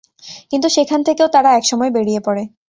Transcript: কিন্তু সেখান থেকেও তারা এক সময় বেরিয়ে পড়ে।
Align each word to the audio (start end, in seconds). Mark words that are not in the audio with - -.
কিন্তু 0.51 0.67
সেখান 0.69 0.99
থেকেও 1.03 1.27
তারা 1.27 1.49
এক 1.53 1.63
সময় 1.65 1.91
বেরিয়ে 1.91 2.21
পড়ে। 2.25 2.43